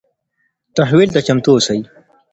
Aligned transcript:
تحول 0.75 1.07
ته 1.13 1.19
چمتو 1.27 1.49
اوسئ. 1.55 1.79